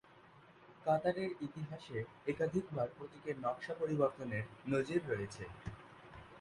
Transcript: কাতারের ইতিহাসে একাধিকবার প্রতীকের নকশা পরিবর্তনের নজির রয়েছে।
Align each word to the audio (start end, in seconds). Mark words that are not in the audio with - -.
কাতারের 0.85 1.31
ইতিহাসে 1.41 1.97
একাধিকবার 2.27 2.87
প্রতীকের 2.97 3.35
নকশা 3.39 3.73
পরিবর্তনের 3.73 4.43
নজির 4.67 5.01
রয়েছে। 5.09 5.43